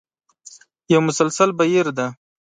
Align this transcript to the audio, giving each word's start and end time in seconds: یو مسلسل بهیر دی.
یو 0.93 0.99
مسلسل 1.07 1.49
بهیر 1.59 1.87
دی. 1.97 2.07